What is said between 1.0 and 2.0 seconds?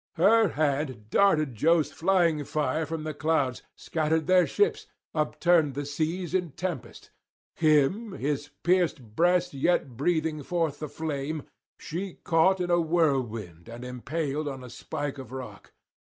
darted Jove's